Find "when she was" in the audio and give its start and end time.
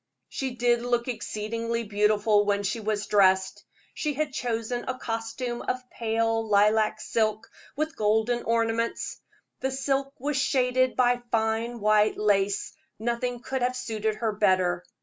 2.43-3.05